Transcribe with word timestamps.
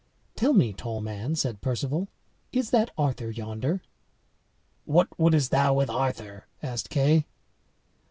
"Tell 0.35 0.53
me, 0.53 0.73
tall 0.73 0.99
man," 0.99 1.35
said 1.35 1.61
Perceval, 1.61 2.07
"is 2.51 2.71
that 2.71 2.89
Arthur 2.97 3.29
yonder?" 3.29 3.83
"What 4.85 5.09
wouldst 5.19 5.51
thou 5.51 5.75
with 5.75 5.91
Arthur?" 5.91 6.47
asked 6.63 6.89
Kay. 6.89 7.27